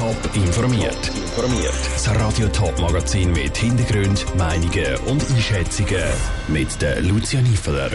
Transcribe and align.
Top 0.00 0.16
informiert. 0.34 1.08
Informiert. 1.14 1.74
Das 1.92 2.08
Radio 2.14 2.48
Top 2.48 2.80
Magazin 2.80 3.32
mit 3.32 3.54
Hintergrund, 3.54 4.24
Meinungen 4.34 4.96
und 5.06 5.22
Einschätzungen 5.30 6.02
mit 6.48 6.80
der 6.80 7.02
Lucia 7.02 7.42
Niefeler. 7.42 7.90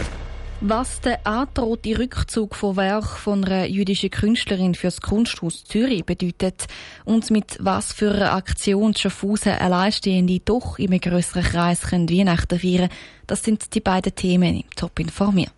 Was 0.60 1.00
der 1.00 1.26
androhte 1.26 1.98
Rückzug 1.98 2.54
von 2.54 2.76
Werk 2.76 3.06
von 3.06 3.44
einer 3.44 3.66
jüdischen 3.66 4.10
Künstlerin 4.10 4.76
fürs 4.76 5.00
Kunsthaus 5.00 5.64
Zürich 5.64 6.04
bedeutet 6.04 6.68
und 7.04 7.28
mit 7.32 7.56
was 7.58 7.92
für 7.92 8.12
einer 8.12 8.34
Aktion 8.34 8.94
Schaffhausen 8.94 9.54
Alleinstehende 9.54 10.38
doch 10.38 10.78
in 10.78 10.92
einem 10.92 11.00
grösseren 11.00 11.42
Kreis 11.42 11.80
können 11.80 12.08
Weihnachten 12.08 12.60
feiern 12.60 12.88
das 13.26 13.42
sind 13.42 13.74
die 13.74 13.80
beiden 13.80 14.14
Themen 14.14 14.54
im 14.54 14.70
Top 14.76 15.00
informiert. 15.00 15.50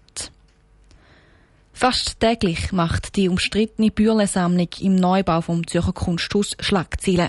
Fast 1.79 2.19
täglich 2.19 2.73
macht 2.73 3.15
die 3.15 3.29
umstrittene 3.29 3.93
Bürle-Sammlung 3.93 4.69
im 4.81 4.97
Neubau 4.97 5.41
vom 5.43 5.65
Zürcher 5.65 5.93
Kunsthaus 5.93 6.57
Schlagzeilen. 6.59 7.29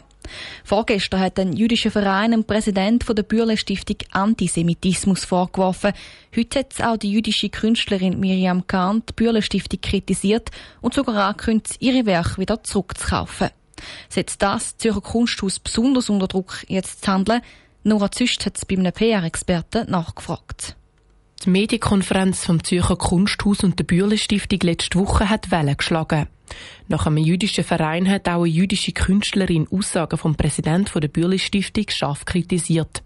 Vorgestern 0.64 1.20
hat 1.20 1.38
ein 1.38 1.54
jüdischer 1.54 1.92
Verein 1.92 2.32
dem 2.32 2.44
Präsident 2.44 3.06
der 3.08 3.22
Bürle-Stiftung 3.22 3.98
Antisemitismus 4.10 5.24
vorgeworfen. 5.24 5.94
Heute 6.36 6.60
hat 6.62 6.82
auch 6.82 6.98
die 6.98 7.12
jüdische 7.12 7.50
Künstlerin 7.50 8.20
Miriam 8.20 8.66
Kahn 8.66 9.04
die 9.08 9.14
Bürle-Stiftung 9.14 9.82
kritisiert 9.82 10.50
und 10.82 10.96
sogar 10.96 11.28
angekündigt, 11.28 11.76
ihre 11.80 12.08
Werke 12.08 12.42
wieder 12.42 12.64
zurückzukaufen. 12.64 13.50
Setzt 14.10 14.42
das 14.42 14.76
Zürcher 14.78 15.02
Kunsthaus 15.02 15.60
besonders 15.60 16.10
unter 16.10 16.28
Druck, 16.28 16.66
jetzt 16.68 17.06
zu 17.06 17.12
handeln? 17.12 17.44
Nora 17.84 18.12
Züst 18.12 18.44
hat 18.48 18.58
es 18.58 18.66
bei 18.66 18.78
einem 18.78 18.94
PR-Experten 18.94 19.92
nachgefragt. 19.92 20.76
Die 21.46 21.52
Medienkonferenz 21.52 22.46
vom 22.46 22.62
Zürcher 22.66 22.98
Kunsthaus 22.98 23.64
und 23.64 23.80
der 23.80 23.86
Bürle 23.86 24.18
Stiftung 24.18 24.60
letzte 24.62 25.00
Woche 25.00 25.30
hat 25.30 25.52
Wellen 25.52 25.78
geschlagen. 25.78 26.28
Nach 26.90 27.08
einem 27.08 27.16
jüdischen 27.16 27.64
Verein 27.64 28.10
hat 28.10 28.28
auch 28.28 28.44
eine 28.44 28.48
jüdische 28.48 28.92
Künstlerin 28.92 29.66
Aussagen 29.72 30.18
vom 30.18 30.36
Präsidenten 30.36 31.00
der 31.00 31.08
Bürle 31.08 31.40
Stiftung 31.40 31.86
scharf 31.88 32.26
kritisiert. 32.26 33.04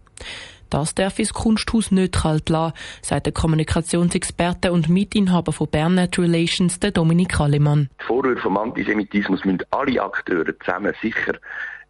Das 0.72 0.95
darf 0.95 1.17
das 1.17 1.31
Kunsthaus 1.31 1.92
nicht 1.92 2.14
kalt 2.14 2.50
lassen, 2.50 2.73
sagt 3.04 3.28
der 3.28 3.34
Kommunikationsexperte 3.34 4.72
und 4.72 4.89
Mitinhaber 4.89 5.54
von 5.54 5.70
Bernard 5.70 6.17
Relations, 6.17 6.80
der 6.80 6.89
Dominik 6.89 7.38
Hallemann. 7.38 7.88
Die 8.02 8.06
Vorwürfe 8.06 8.42
vom 8.42 8.58
Antisemitismus 8.58 9.45
müssen 9.45 9.61
alle 9.70 10.02
Akteure 10.02 10.58
zusammen 10.58 10.95
sicher 11.04 11.34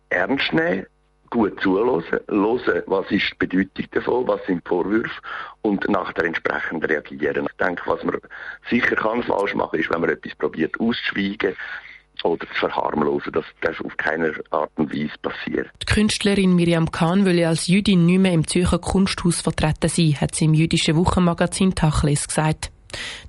ernst 0.10 0.52
nehmen 0.52 0.86
gut 1.34 1.60
zuhören, 1.62 2.04
hören, 2.30 2.84
was 2.86 3.10
ist 3.10 3.32
die 3.32 3.48
Bedeutung 3.48 3.86
davon, 3.92 4.28
was 4.28 4.46
sind 4.46 4.64
die 4.64 4.70
Vorwürfe 4.70 5.20
und 5.64 5.88
nachher 5.90 6.26
entsprechend 6.26 6.88
reagieren. 6.88 7.48
Ich 7.50 7.58
denke, 7.66 7.82
was 7.88 8.04
man 8.04 8.20
sicher 8.70 8.96
kann 8.96 9.24
falsch 9.24 9.56
machen, 9.56 9.80
ist, 9.80 9.90
wenn 9.90 10.02
man 10.02 10.12
etwas 10.12 10.36
probiert 10.36 10.80
auszuschweigen 10.80 11.56
oder 12.24 12.48
zu 12.48 12.54
verharmlosen. 12.54 13.32
Das 13.34 13.46
darf 13.62 13.82
auf 13.82 13.98
keiner 13.98 14.32
Art 14.52 14.70
und 14.76 14.94
Weise 14.94 15.14
passieren. 15.24 15.70
Die 15.82 15.92
Künstlerin 15.92 16.56
Miriam 16.56 16.92
Kahn 16.92 17.26
will 17.26 17.44
als 17.44 17.66
Jüdin 17.66 18.06
nicht 18.06 18.20
mehr 18.20 18.34
im 18.34 18.48
Zürcher 18.48 18.78
Kunsthaus 18.78 19.42
vertreten 19.42 19.90
sein, 19.90 20.22
hat 20.22 20.36
sie 20.36 20.46
im 20.46 20.54
jüdischen 20.54 20.96
Wochenmagazin 20.96 21.74
Tachlis 21.74 22.28
gesagt. 22.28 22.72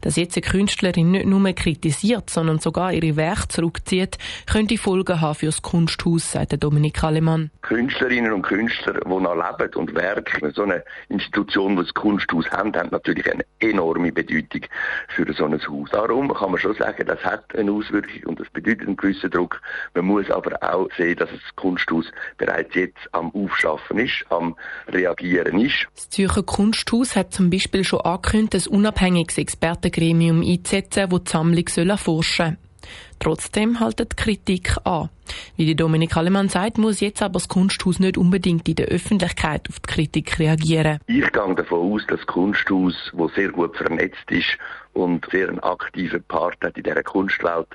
Dass 0.01 0.17
jetzt 0.17 0.37
eine 0.37 0.43
Künstlerin 0.43 1.13
nicht 1.13 1.27
nur 1.27 1.53
kritisiert, 1.53 2.31
sondern 2.31 2.59
sogar 2.59 2.93
ihre 2.93 3.17
Werke 3.17 3.49
zurückzieht, 3.49 4.19
könnte 4.51 4.79
Folgen 4.79 5.21
haben 5.21 5.35
für 5.35 5.47
das 5.47 5.63
Kunsthaus, 5.63 6.33
sagt 6.33 6.63
Dominik 6.63 7.03
Alemann. 7.03 7.51
Künstlerinnen 7.63 8.33
und 8.33 8.43
Künstler, 8.43 9.01
die 9.05 9.09
noch 9.09 9.35
leben 9.35 9.75
und 9.75 9.95
werken, 9.95 10.53
so 10.53 10.63
eine 10.63 10.83
Institution, 11.09 11.77
die 11.77 11.83
das 11.83 11.95
Kunsthaus 11.95 12.51
haben, 12.51 12.75
haben 12.75 12.91
natürlich 12.91 13.31
eine 13.31 13.45
enorme 13.61 14.13
Bedeutung 14.13 14.63
für 15.09 15.33
so 15.33 15.45
ein 15.45 15.55
Haus. 15.55 15.91
Darum 15.91 16.33
kann 16.33 16.51
man 16.51 16.61
schon 16.61 16.75
sagen, 16.75 17.07
das 17.07 17.23
hat 17.25 17.55
eine 17.57 17.73
Auswirkung 17.73 18.25
und 18.27 18.41
das 18.41 18.49
bedeutet 18.51 18.87
einen 18.87 18.97
gewissen 18.97 19.31
Druck. 19.31 19.61
Man 19.95 20.07
muss 20.07 20.31
aber 20.31 20.63
auch 20.63 20.89
sehen, 20.97 21.17
dass 21.17 21.31
das 21.31 21.57
Kunsthaus 21.57 22.07
bereits 22.37 22.75
jetzt 22.75 22.99
am 23.13 23.33
Aufschaffen 23.35 23.99
ist, 23.99 24.25
am 24.31 24.57
Reagieren 24.89 25.61
ist. 25.61 25.87
Das 25.95 26.11
Zürcher 26.11 26.43
Kunsthaus 26.43 27.17
hat 27.17 27.33
zum 27.33 27.51
Beispiel 27.51 27.85
schon 27.85 28.01
angekündigt, 28.01 28.67
ein 28.67 28.75
unabhängiges 28.75 29.39
Expertengremium 29.55 30.43
einzusetzen, 30.43 31.09
das 31.09 31.21
die 31.25 31.31
Sammlung 31.31 31.67
erforschen 31.89 32.47
soll. 32.47 32.89
Trotzdem 33.19 33.81
haltet 33.81 34.13
die 34.13 34.17
Kritik 34.17 34.77
an. 34.85 35.09
Wie 35.57 35.67
die 35.67 35.77
Dominik 35.77 36.15
Hallemann 36.15 36.49
sagt, 36.49 36.79
muss 36.79 37.01
jetzt 37.01 37.23
aber 37.23 37.35
das 37.35 37.49
Kunsthaus 37.49 37.99
nicht 37.99 38.19
unbedingt 38.19 38.69
in 38.69 38.77
der 38.77 38.87
Öffentlichkeit 38.87 39.69
auf 39.69 39.81
die 39.81 39.93
Kritik 39.93 40.39
reagieren. 40.39 40.99
Ich 41.07 41.33
gehe 41.33 41.55
davon 41.55 41.93
aus, 41.93 42.07
dass 42.07 42.21
das 42.21 42.27
Kunsthaus, 42.27 42.95
das 43.13 43.35
sehr 43.35 43.51
gut 43.51 43.77
vernetzt 43.77 44.31
ist 44.31 44.59
und 44.95 45.27
sehr 45.31 45.49
einen 45.49 45.61
aktiven 45.61 46.23
Part 46.25 46.57
hat 46.63 46.77
in 46.77 46.85
dieser 46.85 47.03
Kunstwelt, 47.03 47.69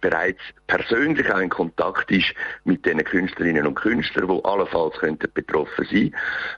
bereits 0.00 0.40
persönlich 0.66 1.32
auch 1.32 1.38
in 1.38 1.48
Kontakt 1.48 2.10
ist 2.10 2.34
mit 2.64 2.84
den 2.84 3.02
Künstlerinnen 3.02 3.66
und 3.66 3.74
Künstlern, 3.74 4.28
die 4.28 4.44
allenfalls 4.44 4.96
könnten 4.98 5.30
betroffen 5.32 5.86
sein, 5.90 6.14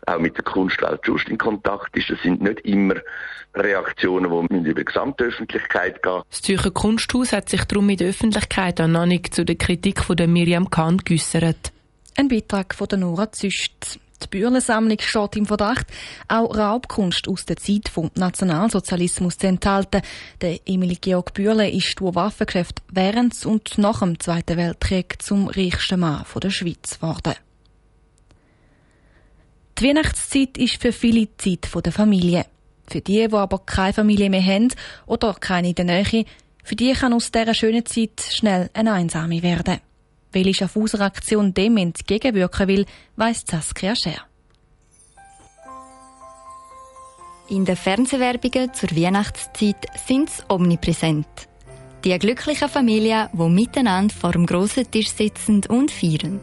auch 0.07 0.19
mit 0.19 0.37
der 0.37 0.45
Kunstwelt 0.45 1.01
just 1.05 1.29
in 1.29 1.39
Kontakt 1.39 1.97
ist. 1.97 2.11
Das 2.11 2.21
sind 2.23 2.43
nicht 2.43 2.61
immer 2.61 2.97
Reaktionen, 3.55 4.49
die 4.51 4.71
über 4.71 4.81
die 4.81 4.85
Gesamtöffentlichkeit 4.85 6.03
gehen. 6.03 6.23
Das 6.31 6.43
Zürcher 6.43 6.71
Kunsthaus 6.71 7.33
hat 7.33 7.49
sich 7.49 7.65
darum 7.65 7.89
in 7.89 7.97
der 7.97 8.09
Öffentlichkeit 8.09 8.81
auch 8.81 8.87
noch 8.87 9.07
nicht 9.07 9.35
zu 9.35 9.45
der 9.45 9.57
Kritik 9.57 10.03
von 10.03 10.17
der 10.17 10.29
Miriam 10.29 10.58
Kahn 10.67 10.99
geäussert. 10.99 11.73
Ein 12.17 12.29
Beitrag 12.29 12.75
von 12.75 12.89
der 12.89 12.99
Nora 12.99 13.31
Züst. 13.33 14.01
Die 14.23 14.27
Bühlensammlung 14.27 14.99
steht 15.01 15.37
im 15.37 15.47
Verdacht, 15.47 15.87
auch 16.27 16.57
Raubkunst 16.57 17.29
aus 17.29 17.45
der 17.45 17.57
Zeit 17.57 17.89
vom 17.89 18.11
Nationalsozialismus 18.17 19.39
zu 19.39 19.47
enthalten. 19.47 20.03
Der 20.41 20.59
Emil 20.67 20.97
Georg 21.01 21.35
Bühle 21.35 21.71
ist 21.71 22.01
durch 22.01 22.17
Waffengeschäft 22.17 22.83
während 22.91 23.47
und 23.47 23.79
nach 23.79 24.01
dem 24.01 24.19
Zweiten 24.19 24.57
Weltkrieg 24.57 25.23
zum 25.23 25.47
reichsten 25.47 26.01
Mann 26.01 26.25
der 26.43 26.51
Schweiz 26.51 26.99
geworden. 26.99 27.35
Die 29.79 29.85
Weihnachtszeit 29.85 30.59
ist 30.59 30.83
für 30.83 30.91
viele 30.93 31.29
Zeit 31.37 31.69
der 31.73 31.93
Familie. 31.93 32.47
Für 32.89 33.01
die, 33.01 33.29
die 33.29 33.33
aber 33.33 33.61
keine 33.61 33.93
Familie 33.93 34.31
mehr 34.31 34.45
haben 34.45 34.73
oder 35.07 35.35
keine 35.35 35.69
in 35.69 35.75
der 35.77 35.85
Nähe, 35.85 36.25
für 36.65 36.75
die 36.75 36.93
kann 36.93 37.13
aus 37.13 37.31
dieser 37.31 37.55
schönen 37.55 37.87
Zeit 37.87 38.21
schnell 38.29 38.71
eine 38.75 38.93
einsame 38.93 39.43
werden. 39.43 39.79
Welche 40.33 40.55
Schaffhauser 40.55 41.01
Aktion 41.01 41.55
dem 41.55 41.77
entgegenwirken 41.77 42.69
will, 42.69 42.87
weiss 43.17 43.45
Saskia 43.47 43.95
Scher. 43.97 44.23
In 47.49 47.65
den 47.65 47.77
Fernsehwerbungen 47.77 48.75
zur 48.75 48.91
Weihnachtszeit 48.91 49.87
sind 50.07 50.29
sie 50.29 50.43
omnipräsent. 50.51 51.27
Die 52.05 52.19
glücklichen 52.19 52.69
Familien, 52.69 53.29
die 53.33 53.49
miteinander 53.49 54.15
vor 54.15 54.33
dem 54.33 54.45
grossen 54.45 54.91
Tisch 54.91 55.09
sitzen 55.09 55.63
und 55.69 55.91
feiern. 55.91 56.41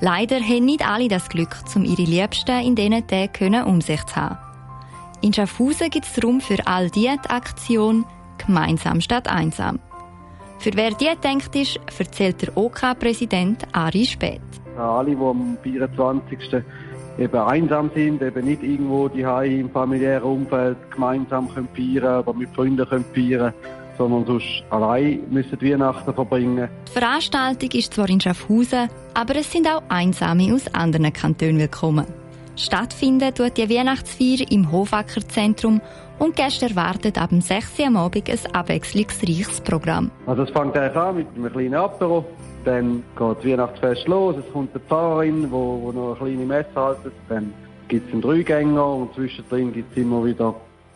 Leider 0.00 0.40
haben 0.40 0.64
nicht 0.64 0.86
alle 0.86 1.08
das 1.08 1.28
Glück, 1.28 1.56
um 1.74 1.84
ihre 1.84 2.02
Liebsten 2.02 2.60
in 2.60 2.76
diesen 2.76 3.06
Tagen 3.06 3.64
um 3.64 3.80
sich 3.80 4.02
zu 4.04 4.16
haben. 4.16 4.38
In 5.22 5.32
Schaffhausen 5.32 5.90
gibt 5.90 6.06
es 6.06 6.14
darum 6.14 6.40
für 6.40 6.66
all 6.66 6.88
die 6.90 7.10
die 7.24 7.30
Aktion 7.30 8.04
«Gemeinsam 8.38 9.00
statt 9.00 9.28
einsam». 9.28 9.78
Für 10.62 10.70
wer 10.74 10.92
die 10.92 11.10
denkt 11.20 11.56
ist, 11.56 11.80
erzählt 11.98 12.40
der 12.40 12.56
OK-Präsident 12.56 13.64
Ari 13.72 14.04
Spät. 14.04 14.40
Alle, 14.78 15.10
die 15.10 15.16
am 15.16 15.58
24. 15.60 16.38
eben 17.18 17.36
einsam 17.36 17.90
sind, 17.92 18.22
eben 18.22 18.46
nicht 18.46 18.62
irgendwo 18.62 19.08
die 19.08 19.22
im 19.22 19.68
familiären 19.70 20.22
Umfeld 20.22 20.76
gemeinsam 20.92 21.52
können 21.52 21.68
feiern 21.74 22.20
oder 22.20 22.32
mit 22.32 22.48
Freunden 22.50 22.88
können 22.88 23.04
feiern 23.12 23.52
sondern 23.98 24.24
sonst 24.24 24.62
allein 24.70 25.20
müssen 25.30 25.58
die 25.58 25.72
Weihnachten 25.72 26.14
verbringen. 26.14 26.68
Die 26.88 26.92
Veranstaltung 26.92 27.70
ist 27.72 27.92
zwar 27.92 28.08
in 28.08 28.20
Schaffhausen, 28.20 28.88
aber 29.14 29.36
es 29.36 29.50
sind 29.50 29.66
auch 29.66 29.82
Einsame 29.88 30.54
aus 30.54 30.72
anderen 30.72 31.12
Kantonen 31.12 31.58
willkommen. 31.58 32.06
Stattfinden 32.56 33.34
tut 33.34 33.56
die 33.56 33.70
Weihnachtsfeier 33.70 34.50
im 34.50 34.70
Hofacker 34.70 35.26
Zentrum 35.26 35.80
und 36.18 36.36
Gäste 36.36 36.68
erwarten 36.68 37.16
ab 37.16 37.30
dem 37.30 37.40
6. 37.40 37.78
Uhr 37.78 37.86
am 37.86 37.96
Abend 37.96 38.28
ein 38.28 38.54
abwechslungsreiches 38.54 39.62
Programm. 39.62 40.10
Also 40.26 40.42
es 40.42 40.50
fängt 40.50 40.76
an 40.76 41.16
mit 41.16 41.26
einem 41.34 41.50
kleinen 41.50 41.74
Apero, 41.74 42.24
dann 42.64 43.02
geht 43.16 43.38
das 43.38 43.44
Weihnachtsfest 43.44 44.06
los, 44.06 44.36
es 44.36 44.52
kommt 44.52 44.70
eine 44.74 44.84
Pfarrerin, 44.84 45.44
die 45.44 45.48
noch 45.48 46.20
eine 46.20 46.30
kleine 46.30 46.44
Messe 46.44 46.74
haltet, 46.74 47.12
dann 47.28 47.54
gibt 47.88 48.06
es 48.06 48.12
einen 48.12 48.22
Dreigänger 48.22 48.86
und 48.86 49.14
zwischendrin 49.14 49.72
gibt 49.72 49.90
es 49.92 50.02
immer 50.02 50.24
wieder 50.24 50.54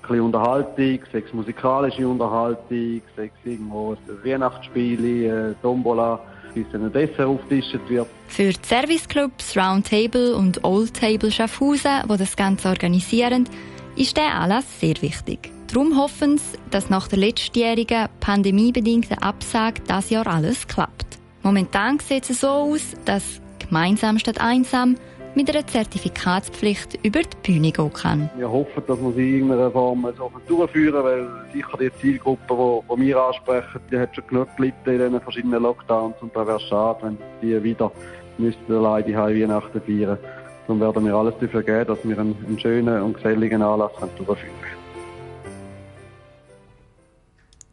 ein 0.08 0.20
Unterhaltung, 0.20 1.00
sechs 1.10 1.32
musikalische 1.32 2.06
Unterhaltung, 2.06 3.02
sechs 3.16 3.34
irgendwo 3.44 3.96
Weihnachtsspiele, 4.22 5.50
äh, 5.50 5.54
Tombola, 5.62 6.20
bis 6.56 6.92
Dessert 6.92 7.26
aufgetischt 7.26 7.78
wird. 7.88 8.08
Für 8.28 8.50
die 8.50 8.58
Serviceclubs 8.62 9.56
Roundtable 9.56 10.34
und 10.34 10.64
Old 10.64 10.94
Table 10.94 11.30
Schaffhausen, 11.30 12.02
die 12.10 12.16
das 12.16 12.36
Ganze 12.36 12.68
organisieren, 12.68 13.48
ist 13.96 14.16
der 14.16 14.34
Anlass 14.34 14.80
sehr 14.80 15.00
wichtig. 15.02 15.50
Darum 15.68 15.98
hoffen 15.98 16.38
sie, 16.38 16.58
dass 16.70 16.90
nach 16.90 17.08
der 17.08 17.18
letztjährigen 17.18 18.08
pandemiebedingten 18.20 19.18
Absage 19.18 19.82
das 19.86 20.10
Jahr 20.10 20.26
alles 20.26 20.66
klappt. 20.66 21.18
Momentan 21.42 21.98
sieht 21.98 22.30
es 22.30 22.40
so 22.40 22.48
aus, 22.48 22.94
dass 23.04 23.40
gemeinsam 23.66 24.18
statt 24.18 24.40
einsam 24.40 24.96
mit 25.34 25.50
einer 25.50 25.66
Zertifikatspflicht 25.66 26.98
über 27.04 27.20
die 27.20 27.36
Bühne 27.42 27.70
gehen 27.70 27.92
kann. 27.92 28.30
Wir 28.36 28.50
hoffen, 28.50 28.82
dass 28.86 28.98
wir 28.98 29.12
sie 29.12 29.28
in 29.28 29.34
irgendeiner 29.34 29.70
Form 29.70 30.08
so 30.16 30.32
durchführen 30.48 31.04
weil 31.04 31.28
sicher 31.52 31.76
die 31.78 31.92
Zielgruppe, 32.00 32.82
die, 32.88 32.94
die 32.96 33.00
wir 33.02 33.20
ansprechen, 33.20 33.80
die 33.90 33.98
hat 33.98 34.14
schon 34.14 34.26
genug 34.28 34.56
gelitten 34.56 34.90
in 34.90 34.98
diesen 34.98 35.20
verschiedenen 35.20 35.62
Lockdowns 35.62 36.16
und 36.22 36.34
da 36.34 36.46
wäre 36.46 36.56
es 36.56 36.62
schade, 36.62 37.00
wenn 37.02 37.18
die 37.42 37.62
wieder 37.62 37.92
müssten 38.38 38.72
allein 38.72 39.04
die 39.04 39.14
Weihnachten 39.14 39.80
feiern. 39.80 40.18
Dann 40.66 40.80
werden 40.80 41.04
wir 41.04 41.14
alles 41.14 41.34
dafür 41.38 41.62
geben, 41.62 41.86
dass 41.86 41.98
wir 42.02 42.18
einen, 42.18 42.36
einen 42.46 42.58
schönen 42.58 43.02
und 43.02 43.14
geselligen 43.14 43.62
Anlass 43.62 43.92
durchführen 44.16 44.36
können. 44.62 44.86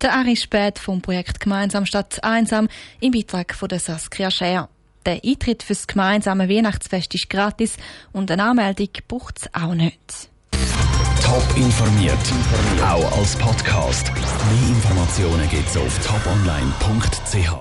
Der 0.01 0.13
Ari 0.13 0.36
Spät 0.36 0.80
vom 0.80 1.01
Projekt 1.01 1.40
Gemeinsam 1.40 1.86
statt 1.86 2.19
einsam 2.24 2.68
im 3.00 3.13
Beitrag 3.13 3.56
von 3.56 3.69
der 3.69 3.80
Saskia 3.80 4.30
Scher. 4.30 4.68
Der 5.06 5.20
Eintritt 5.24 5.64
fürs 5.64 5.88
gemeinsame 5.88 6.48
Weihnachtsfest 6.50 7.14
ist 7.14 7.30
gratis 7.30 7.78
und 8.14 8.32
eine 8.32 8.44
Anmeldung 8.44 8.90
braucht 9.08 9.40
es 9.40 9.54
auch 9.54 9.74
nicht. 9.74 10.30
Top 11.22 11.58
informiert, 11.58 12.18
auch 12.82 13.18
als 13.18 13.36
Podcast. 13.36 14.12
Mehr 14.14 14.70
Informationen 14.70 15.50
gibt's 15.50 15.78
auf 15.78 16.00
toponline.ch. 16.06 17.54